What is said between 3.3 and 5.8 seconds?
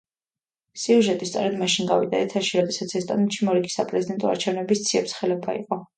მორიგი საპრეზიდენტო არჩევნების ციებ-ცხელება